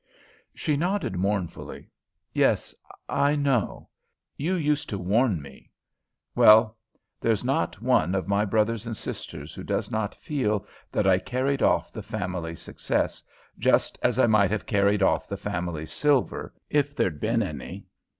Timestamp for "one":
7.83-8.15